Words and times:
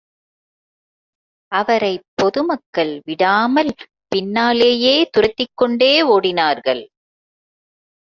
அவரைப் 1.51 2.05
பொதுமக்கள் 2.13 3.01
விடாமல் 3.05 3.71
பின்னாலேயே 4.07 5.09
துரத்திக் 5.11 5.55
கொண்டே 5.55 5.91
ஓடினார்கள். 6.09 6.83